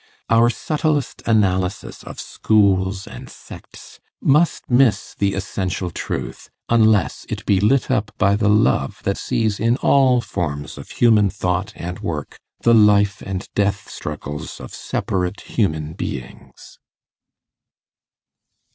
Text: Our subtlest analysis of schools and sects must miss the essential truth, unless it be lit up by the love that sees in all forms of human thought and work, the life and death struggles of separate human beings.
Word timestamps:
Our 0.31 0.49
subtlest 0.49 1.21
analysis 1.27 2.01
of 2.01 2.19
schools 2.19 3.05
and 3.05 3.29
sects 3.29 3.99
must 4.19 4.67
miss 4.67 5.13
the 5.13 5.35
essential 5.35 5.91
truth, 5.91 6.49
unless 6.69 7.23
it 7.29 7.45
be 7.45 7.59
lit 7.59 7.91
up 7.91 8.09
by 8.17 8.35
the 8.35 8.49
love 8.49 9.01
that 9.03 9.19
sees 9.19 9.59
in 9.59 9.77
all 9.77 10.19
forms 10.19 10.79
of 10.79 10.89
human 10.89 11.29
thought 11.29 11.71
and 11.75 11.99
work, 11.99 12.39
the 12.61 12.73
life 12.73 13.21
and 13.23 13.47
death 13.53 13.91
struggles 13.91 14.59
of 14.59 14.73
separate 14.73 15.41
human 15.41 15.93
beings. 15.93 16.79